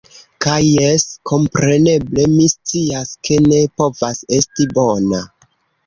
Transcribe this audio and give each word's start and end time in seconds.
Kaj 0.45 0.53
jes, 0.67 1.05
kompreneble, 1.33 2.27
mi 2.33 2.49
scias, 2.55 3.15
ke 3.29 3.41
ne 3.47 3.63
povas 3.79 4.27
esti 4.43 4.71
bona. 4.77 5.27